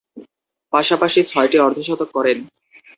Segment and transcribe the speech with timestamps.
[0.73, 2.37] পাশাপাশি ছয়টি অর্ধ-শতক করেন।